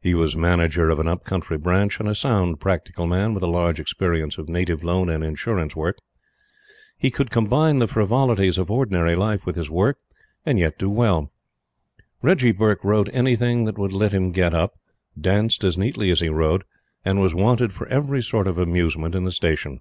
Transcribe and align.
He 0.00 0.14
was 0.14 0.34
manager 0.34 0.88
of 0.88 0.98
an 0.98 1.08
up 1.08 1.24
country 1.24 1.58
Branch, 1.58 2.00
and 2.00 2.08
a 2.08 2.14
sound 2.14 2.58
practical 2.58 3.06
man 3.06 3.34
with 3.34 3.42
a 3.42 3.46
large 3.46 3.78
experience 3.78 4.38
of 4.38 4.48
native 4.48 4.82
loan 4.82 5.10
and 5.10 5.22
insurance 5.22 5.76
work. 5.76 5.98
He 6.96 7.10
could 7.10 7.30
combine 7.30 7.78
the 7.78 7.86
frivolities 7.86 8.56
of 8.56 8.70
ordinary 8.70 9.14
life 9.14 9.44
with 9.44 9.56
his 9.56 9.68
work, 9.68 9.98
and 10.46 10.58
yet 10.58 10.78
do 10.78 10.88
well. 10.88 11.30
Reggie 12.22 12.50
Burke 12.52 12.82
rode 12.82 13.10
anything 13.10 13.66
that 13.66 13.76
would 13.76 13.92
let 13.92 14.12
him 14.12 14.32
get 14.32 14.54
up, 14.54 14.78
danced 15.20 15.62
as 15.64 15.76
neatly 15.76 16.10
as 16.10 16.20
he 16.20 16.30
rode, 16.30 16.64
and 17.04 17.20
was 17.20 17.34
wanted 17.34 17.70
for 17.74 17.86
every 17.88 18.22
sort 18.22 18.48
of 18.48 18.56
amusement 18.56 19.14
in 19.14 19.24
the 19.24 19.30
Station. 19.32 19.80